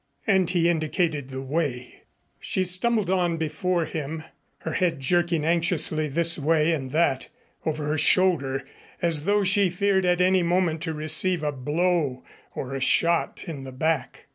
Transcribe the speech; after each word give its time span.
And 0.25 0.49
he 0.49 0.67
indicated 0.67 1.29
the 1.29 1.43
way. 1.43 2.01
She 2.39 2.63
stumbled 2.63 3.11
on 3.11 3.37
before 3.37 3.85
him, 3.85 4.23
her 4.61 4.71
head 4.73 4.99
jerking 4.99 5.45
anxiously 5.45 6.07
this 6.07 6.39
way 6.39 6.73
and 6.73 6.89
that 6.89 7.29
over 7.67 7.85
her 7.85 7.99
shoulder 7.99 8.65
as 8.99 9.25
though 9.25 9.43
she 9.43 9.69
feared 9.69 10.05
at 10.05 10.19
any 10.19 10.41
moment 10.41 10.81
to 10.81 10.93
receive 10.95 11.43
a 11.43 11.51
blow 11.51 12.23
or 12.55 12.73
a 12.73 12.81
shot 12.81 13.43
in 13.45 13.63
the 13.63 13.71
back. 13.71 14.25